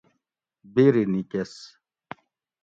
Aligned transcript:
بیری 0.73 1.03
نِیکیس 1.13 1.53